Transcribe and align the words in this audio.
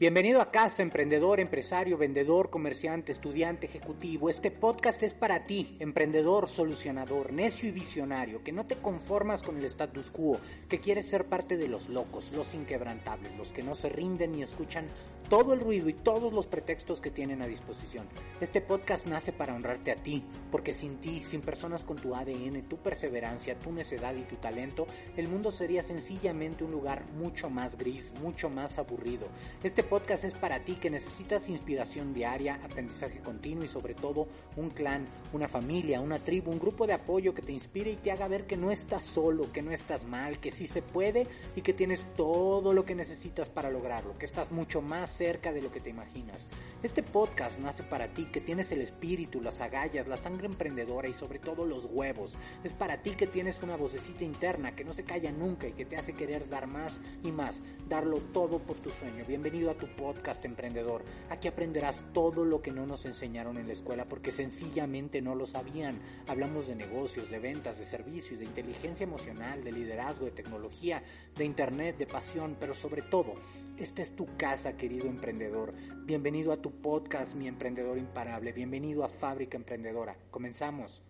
Bienvenido 0.00 0.40
a 0.40 0.50
casa, 0.50 0.82
emprendedor, 0.82 1.40
empresario, 1.40 1.98
vendedor, 1.98 2.48
comerciante, 2.48 3.12
estudiante, 3.12 3.66
ejecutivo. 3.66 4.30
Este 4.30 4.50
podcast 4.50 5.02
es 5.02 5.12
para 5.12 5.44
ti, 5.44 5.76
emprendedor, 5.78 6.48
solucionador, 6.48 7.34
necio 7.34 7.68
y 7.68 7.72
visionario, 7.72 8.42
que 8.42 8.50
no 8.50 8.64
te 8.64 8.76
conformas 8.76 9.42
con 9.42 9.58
el 9.58 9.66
status 9.66 10.10
quo, 10.10 10.40
que 10.70 10.80
quieres 10.80 11.06
ser 11.06 11.26
parte 11.26 11.58
de 11.58 11.68
los 11.68 11.90
locos, 11.90 12.32
los 12.32 12.54
inquebrantables, 12.54 13.36
los 13.36 13.52
que 13.52 13.62
no 13.62 13.74
se 13.74 13.90
rinden 13.90 14.32
ni 14.32 14.42
escuchan 14.42 14.86
todo 15.28 15.52
el 15.52 15.60
ruido 15.60 15.88
y 15.88 15.92
todos 15.92 16.32
los 16.32 16.48
pretextos 16.48 17.00
que 17.00 17.12
tienen 17.12 17.40
a 17.40 17.46
disposición. 17.46 18.04
Este 18.40 18.60
podcast 18.60 19.06
nace 19.06 19.32
para 19.32 19.54
honrarte 19.54 19.92
a 19.92 19.96
ti, 19.96 20.24
porque 20.50 20.72
sin 20.72 20.96
ti, 20.96 21.22
sin 21.22 21.40
personas 21.40 21.84
con 21.84 21.98
tu 21.98 22.16
ADN, 22.16 22.62
tu 22.68 22.78
perseverancia, 22.78 23.56
tu 23.56 23.70
necedad 23.70 24.14
y 24.16 24.22
tu 24.22 24.36
talento, 24.36 24.86
el 25.16 25.28
mundo 25.28 25.52
sería 25.52 25.84
sencillamente 25.84 26.64
un 26.64 26.72
lugar 26.72 27.04
mucho 27.12 27.48
más 27.48 27.78
gris, 27.78 28.12
mucho 28.20 28.48
más 28.48 28.78
aburrido. 28.78 29.28
Este 29.62 29.84
podcast 29.90 30.22
es 30.22 30.34
para 30.34 30.62
ti 30.62 30.76
que 30.76 30.88
necesitas 30.88 31.48
inspiración 31.48 32.14
diaria, 32.14 32.60
aprendizaje 32.62 33.18
continuo 33.18 33.64
y 33.64 33.66
sobre 33.66 33.94
todo 33.94 34.28
un 34.56 34.70
clan, 34.70 35.04
una 35.32 35.48
familia, 35.48 36.00
una 36.00 36.22
tribu, 36.22 36.52
un 36.52 36.60
grupo 36.60 36.86
de 36.86 36.92
apoyo 36.92 37.34
que 37.34 37.42
te 37.42 37.52
inspire 37.52 37.90
y 37.90 37.96
te 37.96 38.12
haga 38.12 38.28
ver 38.28 38.46
que 38.46 38.56
no 38.56 38.70
estás 38.70 39.02
solo, 39.02 39.50
que 39.50 39.62
no 39.62 39.72
estás 39.72 40.04
mal, 40.04 40.38
que 40.38 40.52
sí 40.52 40.68
se 40.68 40.80
puede 40.80 41.26
y 41.56 41.62
que 41.62 41.72
tienes 41.72 42.06
todo 42.14 42.72
lo 42.72 42.84
que 42.84 42.94
necesitas 42.94 43.50
para 43.50 43.68
lograrlo, 43.68 44.16
que 44.16 44.26
estás 44.26 44.52
mucho 44.52 44.80
más 44.80 45.10
cerca 45.10 45.52
de 45.52 45.60
lo 45.60 45.72
que 45.72 45.80
te 45.80 45.90
imaginas. 45.90 46.48
Este 46.84 47.02
podcast 47.02 47.58
nace 47.58 47.82
para 47.82 48.12
ti 48.12 48.26
que 48.26 48.40
tienes 48.40 48.70
el 48.70 48.82
espíritu, 48.82 49.40
las 49.40 49.60
agallas, 49.60 50.06
la 50.06 50.16
sangre 50.16 50.46
emprendedora 50.46 51.08
y 51.08 51.12
sobre 51.12 51.40
todo 51.40 51.66
los 51.66 51.86
huevos. 51.86 52.38
Es 52.62 52.74
para 52.74 53.02
ti 53.02 53.16
que 53.16 53.26
tienes 53.26 53.60
una 53.60 53.76
vocecita 53.76 54.22
interna 54.22 54.76
que 54.76 54.84
no 54.84 54.92
se 54.92 55.02
calla 55.02 55.32
nunca 55.32 55.66
y 55.66 55.72
que 55.72 55.84
te 55.84 55.96
hace 55.96 56.12
querer 56.12 56.48
dar 56.48 56.68
más 56.68 57.00
y 57.24 57.32
más, 57.32 57.60
darlo 57.88 58.18
todo 58.32 58.60
por 58.60 58.76
tu 58.76 58.90
sueño. 58.90 59.24
Bienvenido 59.26 59.68
a 59.68 59.79
tu 59.80 59.86
podcast 59.96 60.44
emprendedor. 60.44 61.02
Aquí 61.30 61.48
aprenderás 61.48 61.98
todo 62.12 62.44
lo 62.44 62.60
que 62.60 62.70
no 62.70 62.86
nos 62.86 63.06
enseñaron 63.06 63.56
en 63.56 63.66
la 63.66 63.72
escuela 63.72 64.04
porque 64.04 64.30
sencillamente 64.30 65.22
no 65.22 65.34
lo 65.34 65.46
sabían. 65.46 65.98
Hablamos 66.28 66.68
de 66.68 66.76
negocios, 66.76 67.30
de 67.30 67.38
ventas, 67.38 67.78
de 67.78 67.86
servicios, 67.86 68.38
de 68.38 68.44
inteligencia 68.44 69.04
emocional, 69.04 69.64
de 69.64 69.72
liderazgo, 69.72 70.26
de 70.26 70.32
tecnología, 70.32 71.02
de 71.34 71.44
internet, 71.44 71.96
de 71.96 72.06
pasión, 72.06 72.56
pero 72.60 72.74
sobre 72.74 73.00
todo, 73.00 73.34
esta 73.78 74.02
es 74.02 74.14
tu 74.14 74.26
casa, 74.36 74.76
querido 74.76 75.06
emprendedor. 75.06 75.72
Bienvenido 76.04 76.52
a 76.52 76.60
tu 76.60 76.70
podcast, 76.82 77.34
mi 77.34 77.48
emprendedor 77.48 77.96
imparable. 77.96 78.52
Bienvenido 78.52 79.02
a 79.02 79.08
Fábrica 79.08 79.56
Emprendedora. 79.56 80.14
Comenzamos. 80.30 81.02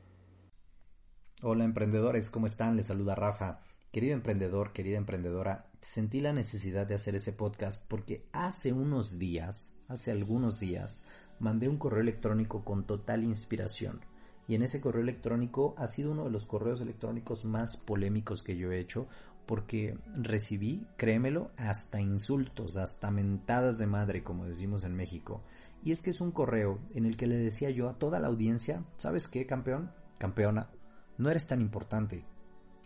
Hola 1.43 1.65
emprendedores, 1.65 2.31
¿cómo 2.31 2.47
están? 2.47 2.77
Les 2.77 2.87
saluda 2.87 3.15
Rafa. 3.17 3.63
Querido 3.91 4.15
emprendedor, 4.15 4.73
querida 4.73 4.99
emprendedora, 4.99 5.70
sentí 5.81 6.21
la 6.21 6.33
necesidad 6.33 6.87
de 6.87 6.95
hacer 6.95 7.15
ese 7.15 7.33
podcast 7.33 7.85
porque 7.89 8.27
hace 8.33 8.73
unos 8.73 9.19
días, 9.19 9.77
hace 9.89 10.11
algunos 10.11 10.61
días, 10.61 11.03
mandé 11.39 11.69
un 11.69 11.79
correo 11.79 12.01
electrónico 12.01 12.65
con 12.65 12.87
total 12.87 13.25
inspiración. 13.25 14.01
Y 14.47 14.55
en 14.57 14.63
ese 14.63 14.81
correo 14.81 15.03
electrónico 15.03 15.75
ha 15.79 15.87
sido 15.87 16.13
uno 16.13 16.25
de 16.25 16.31
los 16.31 16.47
correos 16.47 16.81
electrónicos 16.81 17.45
más 17.45 17.77
polémicos 17.77 18.43
que 18.43 18.57
yo 18.57 18.73
he 18.73 18.81
hecho 18.81 19.07
porque 19.47 19.99
recibí, 20.15 20.87
créemelo, 20.97 21.51
hasta 21.57 22.01
insultos, 22.01 22.77
hasta 22.77 23.11
mentadas 23.11 23.79
de 23.79 23.87
madre, 23.87 24.23
como 24.23 24.45
decimos 24.45 24.85
en 24.85 24.95
México. 24.95 25.43
Y 25.83 25.93
es 25.93 26.03
que 26.03 26.11
es 26.11 26.21
un 26.21 26.31
correo 26.31 26.79
en 26.95 27.07
el 27.07 27.17
que 27.17 27.27
le 27.27 27.37
decía 27.37 27.71
yo 27.71 27.89
a 27.89 27.99
toda 27.99 28.21
la 28.21 28.29
audiencia, 28.29 28.85
¿sabes 28.97 29.27
qué, 29.27 29.47
campeón? 29.47 29.91
Campeona, 30.19 30.69
no 31.19 31.31
eres 31.31 31.47
tan 31.47 31.61
importante. 31.61 32.25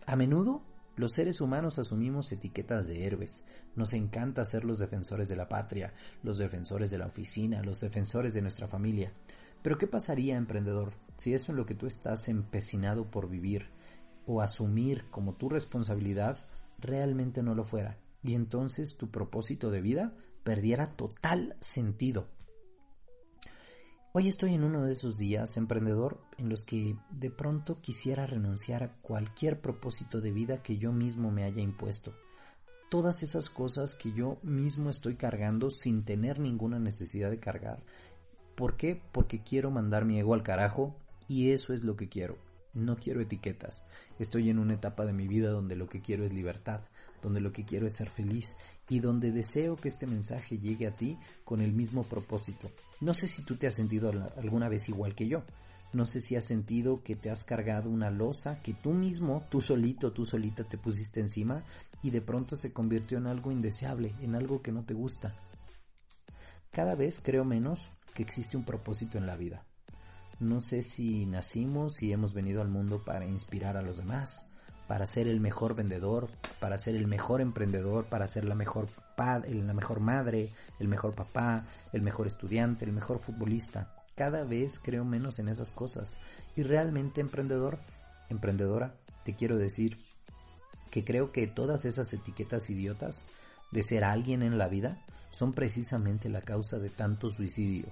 A 0.07 0.15
menudo 0.15 0.63
los 0.95 1.11
seres 1.11 1.41
humanos 1.41 1.77
asumimos 1.77 2.31
etiquetas 2.31 2.87
de 2.87 3.05
héroes. 3.05 3.43
Nos 3.75 3.93
encanta 3.93 4.43
ser 4.45 4.63
los 4.63 4.79
defensores 4.79 5.27
de 5.27 5.35
la 5.35 5.49
patria, 5.49 5.93
los 6.23 6.37
defensores 6.37 6.89
de 6.89 6.97
la 6.97 7.07
oficina, 7.07 7.61
los 7.63 7.79
defensores 7.79 8.33
de 8.33 8.41
nuestra 8.41 8.67
familia. 8.67 9.11
Pero 9.61 9.77
¿qué 9.77 9.87
pasaría, 9.87 10.37
emprendedor, 10.37 10.93
si 11.17 11.33
eso 11.33 11.51
en 11.51 11.57
lo 11.57 11.65
que 11.65 11.75
tú 11.75 11.87
estás 11.87 12.27
empecinado 12.27 13.09
por 13.09 13.29
vivir 13.29 13.67
o 14.25 14.41
asumir 14.41 15.09
como 15.09 15.33
tu 15.33 15.49
responsabilidad 15.49 16.37
realmente 16.79 17.43
no 17.43 17.55
lo 17.55 17.65
fuera? 17.65 17.97
Y 18.23 18.33
entonces 18.33 18.95
tu 18.97 19.11
propósito 19.11 19.71
de 19.71 19.81
vida 19.81 20.13
perdiera 20.43 20.95
total 20.95 21.55
sentido. 21.59 22.29
Hoy 24.17 24.29
estoy 24.29 24.53
en 24.53 24.63
uno 24.63 24.85
de 24.85 24.93
esos 24.93 25.17
días, 25.17 25.57
emprendedor, 25.57 26.21
en 26.37 26.47
los 26.47 26.63
que 26.63 26.95
de 27.09 27.29
pronto 27.29 27.81
quisiera 27.81 28.25
renunciar 28.25 28.81
a 28.81 28.93
cualquier 29.01 29.59
propósito 29.59 30.21
de 30.21 30.31
vida 30.31 30.63
que 30.63 30.77
yo 30.77 30.93
mismo 30.93 31.31
me 31.31 31.43
haya 31.43 31.61
impuesto. 31.61 32.13
Todas 32.89 33.21
esas 33.23 33.49
cosas 33.49 33.91
que 33.97 34.13
yo 34.13 34.37
mismo 34.41 34.89
estoy 34.89 35.15
cargando 35.15 35.69
sin 35.69 36.05
tener 36.05 36.39
ninguna 36.39 36.79
necesidad 36.79 37.29
de 37.29 37.41
cargar. 37.41 37.83
¿Por 38.55 38.77
qué? 38.77 39.01
Porque 39.11 39.43
quiero 39.43 39.69
mandar 39.69 40.05
mi 40.05 40.17
ego 40.17 40.33
al 40.33 40.43
carajo 40.43 40.95
y 41.27 41.51
eso 41.51 41.73
es 41.73 41.83
lo 41.83 41.97
que 41.97 42.07
quiero. 42.07 42.37
No 42.73 42.95
quiero 42.95 43.19
etiquetas. 43.19 43.83
Estoy 44.17 44.49
en 44.49 44.59
una 44.59 44.75
etapa 44.75 45.05
de 45.05 45.11
mi 45.11 45.27
vida 45.27 45.49
donde 45.49 45.75
lo 45.75 45.89
que 45.89 45.99
quiero 45.99 46.23
es 46.23 46.31
libertad, 46.31 46.85
donde 47.21 47.41
lo 47.41 47.51
que 47.51 47.65
quiero 47.65 47.85
es 47.85 47.97
ser 47.97 48.09
feliz 48.09 48.45
y 48.89 48.99
donde 48.99 49.31
deseo 49.31 49.75
que 49.75 49.89
este 49.89 50.05
mensaje 50.05 50.57
llegue 50.57 50.87
a 50.87 50.95
ti 50.95 51.17
con 51.43 51.61
el 51.61 51.73
mismo 51.73 52.03
propósito. 52.03 52.69
No 53.01 53.13
sé 53.13 53.27
si 53.27 53.43
tú 53.43 53.55
te 53.55 53.67
has 53.67 53.75
sentido 53.75 54.11
alguna 54.37 54.69
vez 54.69 54.87
igual 54.89 55.15
que 55.15 55.27
yo. 55.27 55.43
No 55.93 56.05
sé 56.05 56.19
si 56.19 56.35
has 56.35 56.45
sentido 56.45 57.01
que 57.03 57.15
te 57.15 57.29
has 57.29 57.43
cargado 57.43 57.89
una 57.89 58.09
losa 58.09 58.61
que 58.61 58.73
tú 58.73 58.91
mismo, 58.91 59.45
tú 59.49 59.61
solito, 59.61 60.11
tú 60.11 60.25
solita 60.25 60.63
te 60.63 60.77
pusiste 60.77 61.21
encima 61.21 61.63
y 62.03 62.09
de 62.09 62.21
pronto 62.21 62.55
se 62.57 62.73
convirtió 62.73 63.17
en 63.17 63.27
algo 63.27 63.51
indeseable, 63.51 64.13
en 64.21 64.35
algo 64.35 64.61
que 64.61 64.71
no 64.71 64.83
te 64.83 64.93
gusta. 64.93 65.35
Cada 66.71 66.95
vez 66.95 67.21
creo 67.23 67.45
menos 67.45 67.79
que 68.13 68.23
existe 68.23 68.57
un 68.57 68.65
propósito 68.65 69.17
en 69.17 69.25
la 69.25 69.37
vida. 69.37 69.65
No 70.39 70.59
sé 70.59 70.81
si 70.81 71.25
nacimos 71.25 72.03
y 72.03 72.11
hemos 72.11 72.33
venido 72.33 72.61
al 72.61 72.69
mundo 72.69 73.03
para 73.05 73.25
inspirar 73.25 73.77
a 73.77 73.81
los 73.81 73.97
demás, 73.97 74.45
para 74.87 75.05
ser 75.05 75.27
el 75.27 75.39
mejor 75.39 75.75
vendedor, 75.75 76.29
para 76.59 76.77
ser 76.77 76.95
el 76.95 77.07
mejor 77.07 77.41
emprendedor, 77.41 78.05
para 78.05 78.27
ser 78.27 78.45
la 78.45 78.55
mejor 78.55 78.87
la 79.17 79.73
mejor 79.73 80.01
madre, 80.01 80.49
el 80.79 80.87
mejor 80.87 81.15
papá, 81.15 81.65
el 81.93 82.01
mejor 82.01 82.27
estudiante, 82.27 82.83
el 82.85 82.91
mejor 82.91 83.19
futbolista. 83.19 83.93
Cada 84.15 84.43
vez 84.43 84.73
creo 84.83 85.05
menos 85.05 85.39
en 85.39 85.47
esas 85.47 85.71
cosas. 85.71 86.13
Y 86.55 86.63
realmente 86.63 87.21
emprendedor, 87.21 87.79
emprendedora, 88.29 88.93
te 89.23 89.33
quiero 89.33 89.57
decir 89.57 89.97
que 90.91 91.05
creo 91.05 91.31
que 91.31 91.47
todas 91.47 91.85
esas 91.85 92.11
etiquetas 92.13 92.69
idiotas 92.69 93.21
de 93.71 93.83
ser 93.83 94.03
alguien 94.03 94.43
en 94.43 94.57
la 94.57 94.67
vida 94.67 94.97
son 95.31 95.53
precisamente 95.53 96.29
la 96.29 96.41
causa 96.41 96.77
de 96.77 96.89
tanto 96.89 97.29
suicidio 97.29 97.87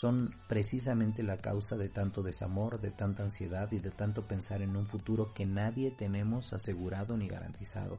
son 0.00 0.34
precisamente 0.46 1.22
la 1.22 1.38
causa 1.38 1.76
de 1.76 1.88
tanto 1.88 2.22
desamor, 2.22 2.80
de 2.80 2.90
tanta 2.90 3.22
ansiedad 3.22 3.72
y 3.72 3.78
de 3.78 3.90
tanto 3.90 4.26
pensar 4.26 4.60
en 4.60 4.76
un 4.76 4.86
futuro 4.86 5.32
que 5.32 5.46
nadie 5.46 5.90
tenemos 5.90 6.52
asegurado 6.52 7.16
ni 7.16 7.28
garantizado. 7.28 7.96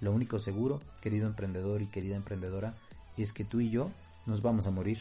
Lo 0.00 0.12
único 0.12 0.40
seguro, 0.40 0.80
querido 1.00 1.28
emprendedor 1.28 1.82
y 1.82 1.86
querida 1.86 2.16
emprendedora, 2.16 2.74
es 3.16 3.32
que 3.32 3.44
tú 3.44 3.60
y 3.60 3.70
yo 3.70 3.92
nos 4.26 4.42
vamos 4.42 4.66
a 4.66 4.72
morir. 4.72 4.98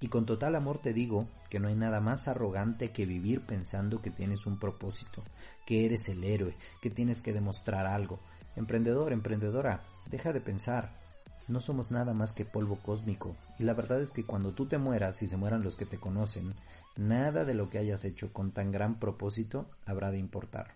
Y 0.00 0.08
con 0.08 0.26
total 0.26 0.56
amor 0.56 0.78
te 0.78 0.92
digo 0.92 1.28
que 1.50 1.60
no 1.60 1.68
hay 1.68 1.76
nada 1.76 2.00
más 2.00 2.26
arrogante 2.26 2.90
que 2.90 3.06
vivir 3.06 3.40
pensando 3.42 4.02
que 4.02 4.10
tienes 4.10 4.44
un 4.46 4.58
propósito, 4.58 5.22
que 5.66 5.84
eres 5.84 6.08
el 6.08 6.24
héroe, 6.24 6.56
que 6.82 6.90
tienes 6.90 7.20
que 7.20 7.32
demostrar 7.32 7.86
algo. 7.86 8.18
Emprendedor, 8.56 9.12
emprendedora, 9.12 9.84
deja 10.10 10.32
de 10.32 10.40
pensar, 10.40 10.98
no 11.48 11.60
somos 11.60 11.90
nada 11.90 12.14
más 12.14 12.32
que 12.32 12.44
polvo 12.44 12.78
cósmico, 12.82 13.36
y 13.58 13.64
la 13.64 13.74
verdad 13.74 14.00
es 14.00 14.12
que 14.12 14.24
cuando 14.24 14.52
tú 14.52 14.66
te 14.66 14.78
mueras 14.78 15.22
y 15.22 15.26
se 15.26 15.36
mueran 15.36 15.62
los 15.62 15.76
que 15.76 15.86
te 15.86 15.98
conocen, 15.98 16.54
nada 16.96 17.44
de 17.44 17.54
lo 17.54 17.70
que 17.70 17.78
hayas 17.78 18.04
hecho 18.04 18.32
con 18.32 18.52
tan 18.52 18.70
gran 18.70 18.98
propósito 18.98 19.70
habrá 19.86 20.10
de 20.10 20.18
importar. 20.18 20.74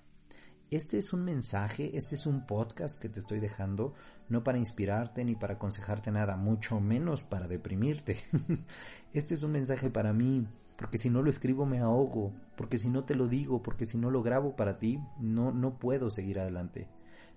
Este 0.71 0.97
es 0.97 1.13
un 1.13 1.23
mensaje, 1.25 1.99
este 1.99 2.15
es 2.15 2.25
un 2.25 2.47
podcast 2.47 2.99
que 2.99 3.11
te 3.11 3.19
estoy 3.19 3.41
dejando, 3.41 3.93
no 4.31 4.43
para 4.43 4.57
inspirarte 4.57 5.23
ni 5.23 5.35
para 5.35 5.55
aconsejarte 5.55 6.11
nada, 6.11 6.37
mucho 6.37 6.81
menos 6.81 7.23
para 7.23 7.47
deprimirte. 7.47 8.21
este 9.13 9.35
es 9.35 9.43
un 9.43 9.53
mensaje 9.53 9.91
para 9.91 10.15
mí, 10.15 10.47
porque 10.79 10.97
si 10.97 11.11
no 11.11 11.21
lo 11.21 11.29
escribo 11.29 11.67
me 11.67 11.81
ahogo, 11.81 12.33
porque 12.57 12.79
si 12.79 12.89
no 12.89 13.05
te 13.05 13.15
lo 13.15 13.29
digo, 13.29 13.63
porque 13.63 13.85
si 13.85 13.99
no 13.99 14.11
lo 14.11 14.23
grabo 14.23 14.57
para 14.57 14.79
ti, 14.79 14.99
no, 15.21 15.53
no 15.53 15.79
puedo 15.79 16.09
seguir 16.09 16.41
adelante. 16.41 16.89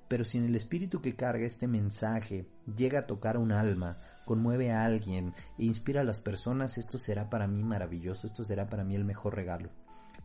Pero 0.07 0.23
si 0.23 0.37
en 0.37 0.45
el 0.45 0.55
espíritu 0.55 1.01
que 1.01 1.15
carga 1.15 1.45
este 1.45 1.67
mensaje 1.67 2.45
llega 2.75 2.99
a 2.99 3.07
tocar 3.07 3.37
un 3.37 3.51
alma, 3.51 3.97
conmueve 4.25 4.71
a 4.71 4.85
alguien 4.85 5.33
e 5.57 5.65
inspira 5.65 6.01
a 6.01 6.03
las 6.03 6.19
personas, 6.19 6.77
esto 6.77 6.97
será 6.97 7.29
para 7.29 7.47
mí 7.47 7.63
maravilloso, 7.63 8.27
esto 8.27 8.43
será 8.43 8.67
para 8.67 8.83
mí 8.83 8.95
el 8.95 9.05
mejor 9.05 9.35
regalo. 9.35 9.69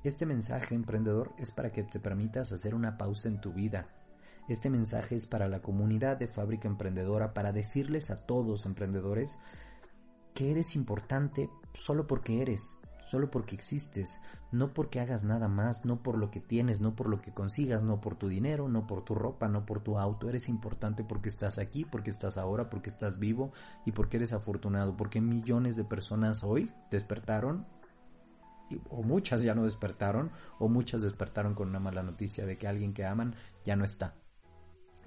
Este 0.03 0.27
mensaje 0.27 0.75
emprendedor 0.75 1.33
es 1.39 1.51
para 1.51 1.73
que 1.73 1.83
te 1.83 2.01
permitas 2.01 2.53
hacer 2.53 2.75
una 2.75 2.97
pausa 2.97 3.29
en 3.29 3.41
tu 3.41 3.53
vida. 3.53 3.89
Este 4.49 4.71
mensaje 4.71 5.17
es 5.17 5.27
para 5.27 5.49
la 5.49 5.61
comunidad 5.61 6.17
de 6.17 6.27
Fábrica 6.27 6.69
Emprendedora, 6.69 7.33
para 7.35 7.53
decirles 7.53 8.11
a 8.11 8.17
todos 8.17 8.67
emprendedores 8.67 9.39
que 10.35 10.51
eres 10.51 10.75
importante 10.75 11.51
solo 11.75 12.07
porque 12.07 12.41
eres, 12.41 12.61
solo 13.11 13.31
porque 13.31 13.57
existes, 13.57 14.09
no 14.53 14.73
porque 14.73 15.01
hagas 15.01 15.23
nada 15.25 15.49
más, 15.49 15.85
no 15.85 16.03
por 16.03 16.19
lo 16.19 16.31
que 16.31 16.41
tienes, 16.41 16.81
no 16.81 16.95
por 16.95 17.09
lo 17.09 17.21
que 17.21 17.33
consigas, 17.33 17.83
no 17.83 18.01
por 18.01 18.17
tu 18.17 18.29
dinero, 18.29 18.69
no 18.69 18.87
por 18.87 19.05
tu 19.05 19.15
ropa, 19.15 19.49
no 19.49 19.65
por 19.65 19.83
tu 19.83 19.99
auto. 19.99 20.29
Eres 20.29 20.49
importante 20.49 21.05
porque 21.05 21.29
estás 21.29 21.59
aquí, 21.59 21.85
porque 21.85 22.11
estás 22.11 22.37
ahora, 22.37 22.69
porque 22.69 22.91
estás 22.91 23.19
vivo 23.19 23.53
y 23.87 23.93
porque 23.93 24.17
eres 24.17 24.33
afortunado, 24.33 24.97
porque 24.97 25.21
millones 25.21 25.77
de 25.77 25.85
personas 25.85 26.43
hoy 26.43 26.73
despertaron 26.91 27.67
o 28.89 29.03
muchas 29.03 29.43
ya 29.43 29.55
no 29.55 29.65
despertaron, 29.65 30.31
o 30.59 30.69
muchas 30.69 31.03
despertaron 31.03 31.55
con 31.55 31.69
una 31.69 31.81
mala 31.81 32.03
noticia 32.03 32.47
de 32.47 32.57
que 32.57 32.69
alguien 32.69 32.95
que 32.95 33.05
aman 33.05 33.35
ya 33.65 33.77
no 33.77 33.85
está. 33.85 34.15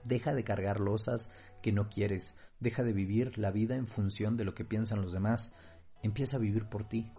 Deja 0.04 0.34
de 0.34 0.44
cargar 0.44 0.80
losas 0.80 1.32
que 1.62 1.72
no 1.72 1.90
quieres, 1.90 2.38
deja 2.60 2.84
de 2.84 2.94
vivir 2.94 3.38
la 3.38 3.52
vida 3.52 3.76
en 3.76 3.88
función 3.88 4.36
de 4.36 4.44
lo 4.44 4.54
que 4.54 4.66
piensan 4.66 5.02
los 5.02 5.14
demás, 5.14 5.56
empieza 6.02 6.38
a 6.38 6.42
vivir 6.42 6.68
por 6.68 6.88
ti, 6.88 7.12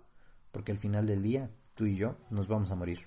porque 0.53 0.73
al 0.73 0.79
final 0.79 1.07
del 1.07 1.23
día 1.23 1.51
tú 1.75 1.87
y 1.87 1.97
yo 1.97 2.17
nos 2.31 2.49
vamos 2.49 2.71
a 2.71 2.75
morir. 2.75 3.01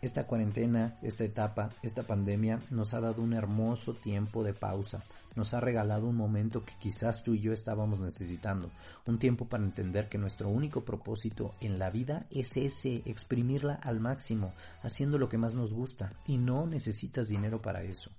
Esta 0.00 0.28
cuarentena, 0.28 0.96
esta 1.02 1.24
etapa, 1.24 1.70
esta 1.82 2.04
pandemia 2.04 2.60
nos 2.70 2.94
ha 2.94 3.00
dado 3.00 3.20
un 3.20 3.32
hermoso 3.32 3.94
tiempo 3.94 4.44
de 4.44 4.54
pausa, 4.54 5.02
nos 5.34 5.54
ha 5.54 5.60
regalado 5.60 6.06
un 6.06 6.14
momento 6.14 6.64
que 6.64 6.72
quizás 6.78 7.24
tú 7.24 7.34
y 7.34 7.40
yo 7.40 7.52
estábamos 7.52 7.98
necesitando, 7.98 8.70
un 9.06 9.18
tiempo 9.18 9.48
para 9.48 9.64
entender 9.64 10.08
que 10.08 10.16
nuestro 10.16 10.48
único 10.50 10.84
propósito 10.84 11.54
en 11.60 11.80
la 11.80 11.90
vida 11.90 12.26
es 12.30 12.56
ese, 12.56 13.02
exprimirla 13.06 13.74
al 13.74 13.98
máximo, 13.98 14.52
haciendo 14.82 15.18
lo 15.18 15.28
que 15.28 15.38
más 15.38 15.54
nos 15.54 15.72
gusta, 15.72 16.12
y 16.26 16.38
no 16.38 16.66
necesitas 16.66 17.26
dinero 17.26 17.60
para 17.60 17.82
eso. 17.82 18.12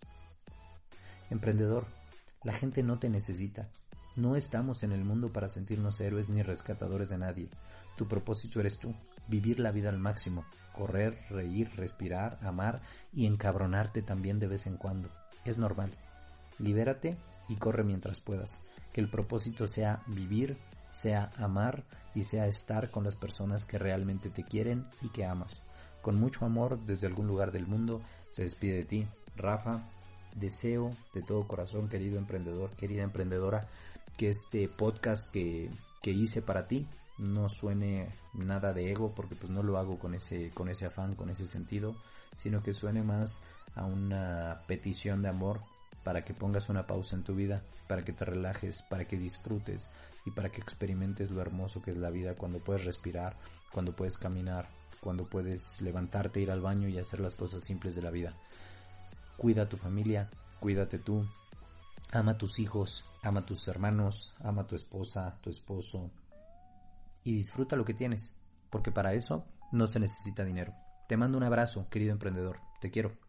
Emprendedor, 1.29 1.85
la 2.43 2.53
gente 2.53 2.83
no 2.83 2.99
te 2.99 3.07
necesita, 3.07 3.69
no 4.15 4.35
estamos 4.35 4.83
en 4.83 4.91
el 4.91 5.03
mundo 5.03 5.31
para 5.31 5.47
sentirnos 5.47 5.99
héroes 6.01 6.29
ni 6.29 6.41
rescatadores 6.41 7.09
de 7.09 7.17
nadie. 7.17 7.49
Tu 7.95 8.07
propósito 8.07 8.59
eres 8.59 8.79
tú, 8.79 8.93
vivir 9.27 9.59
la 9.59 9.71
vida 9.71 9.89
al 9.89 9.99
máximo, 9.99 10.45
correr, 10.75 11.17
reír, 11.29 11.69
respirar, 11.75 12.39
amar 12.41 12.81
y 13.13 13.25
encabronarte 13.25 14.01
también 14.01 14.39
de 14.39 14.47
vez 14.47 14.65
en 14.67 14.77
cuando. 14.77 15.09
Es 15.45 15.57
normal. 15.57 15.91
Libérate 16.57 17.17
y 17.47 17.55
corre 17.55 17.83
mientras 17.83 18.19
puedas. 18.19 18.51
Que 18.93 19.01
el 19.01 19.09
propósito 19.09 19.67
sea 19.67 20.01
vivir, 20.07 20.57
sea 20.91 21.31
amar 21.37 21.83
y 22.15 22.23
sea 22.23 22.47
estar 22.47 22.89
con 22.91 23.03
las 23.03 23.15
personas 23.15 23.65
que 23.65 23.77
realmente 23.77 24.29
te 24.29 24.43
quieren 24.43 24.85
y 25.01 25.09
que 25.09 25.25
amas. 25.25 25.65
Con 26.01 26.19
mucho 26.19 26.45
amor 26.45 26.79
desde 26.85 27.07
algún 27.07 27.27
lugar 27.27 27.51
del 27.51 27.67
mundo 27.67 28.01
se 28.31 28.43
despide 28.43 28.77
de 28.77 28.85
ti, 28.85 29.07
Rafa. 29.35 29.89
Deseo 30.35 30.91
de 31.13 31.23
todo 31.23 31.47
corazón, 31.47 31.89
querido 31.89 32.17
emprendedor, 32.17 32.69
querida 32.75 33.03
emprendedora, 33.03 33.67
que 34.19 34.29
este 34.29 34.67
podcast 34.67 35.31
que, 35.31 35.71
que 36.01 36.11
hice 36.11 36.41
para 36.41 36.67
ti 36.67 36.85
no 37.17 37.47
suene 37.47 38.09
nada 38.33 38.73
de 38.73 38.91
ego 38.91 39.13
porque 39.15 39.35
pues 39.35 39.49
no 39.49 39.63
lo 39.63 39.77
hago 39.77 39.97
con 39.97 40.13
ese 40.13 40.49
con 40.49 40.67
ese 40.67 40.85
afán 40.85 41.15
con 41.15 41.29
ese 41.29 41.45
sentido 41.45 41.95
sino 42.35 42.61
que 42.61 42.73
suene 42.73 43.01
más 43.01 43.31
a 43.75 43.85
una 43.85 44.63
petición 44.67 45.21
de 45.21 45.29
amor 45.29 45.61
para 46.03 46.25
que 46.25 46.33
pongas 46.33 46.67
una 46.67 46.85
pausa 46.85 47.15
en 47.15 47.23
tu 47.23 47.33
vida 47.33 47.63
para 47.87 48.03
que 48.03 48.11
te 48.11 48.25
relajes 48.25 48.81
para 48.89 49.05
que 49.05 49.17
disfrutes 49.17 49.87
y 50.25 50.31
para 50.31 50.49
que 50.49 50.59
experimentes 50.59 51.31
lo 51.31 51.39
hermoso 51.39 51.81
que 51.81 51.91
es 51.91 51.97
la 51.97 52.09
vida 52.09 52.35
cuando 52.35 52.59
puedes 52.59 52.83
respirar 52.83 53.37
cuando 53.71 53.95
puedes 53.95 54.17
caminar 54.17 54.67
cuando 54.99 55.29
puedes 55.29 55.61
levantarte 55.79 56.41
ir 56.41 56.51
al 56.51 56.59
baño 56.59 56.89
y 56.89 56.99
hacer 56.99 57.21
las 57.21 57.35
cosas 57.35 57.63
simples 57.63 57.95
de 57.95 58.01
la 58.01 58.11
vida. 58.11 58.35
Cuida 59.37 59.61
a 59.61 59.69
tu 59.69 59.77
familia 59.77 60.29
cuídate 60.59 60.99
tú 60.99 61.25
Ama 62.11 62.31
a 62.31 62.37
tus 62.37 62.59
hijos, 62.59 63.05
ama 63.23 63.41
a 63.41 63.45
tus 63.45 63.67
hermanos, 63.67 64.33
ama 64.39 64.63
a 64.63 64.67
tu 64.67 64.75
esposa, 64.75 65.37
tu 65.41 65.49
esposo 65.49 66.11
y 67.23 67.35
disfruta 67.35 67.75
lo 67.75 67.85
que 67.85 67.93
tienes, 67.93 68.35
porque 68.69 68.91
para 68.91 69.13
eso 69.13 69.45
no 69.71 69.85
se 69.87 69.99
necesita 69.99 70.43
dinero. 70.45 70.73
Te 71.07 71.17
mando 71.17 71.37
un 71.37 71.43
abrazo, 71.43 71.87
querido 71.89 72.11
emprendedor. 72.11 72.59
Te 72.81 72.89
quiero. 72.89 73.28